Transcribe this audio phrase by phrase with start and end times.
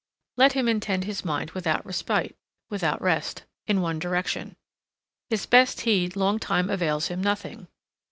[0.35, 2.35] Let him intend his mind without respite,
[2.71, 4.55] without rest, in one direction.
[5.29, 7.67] His best heed long time avails him nothing.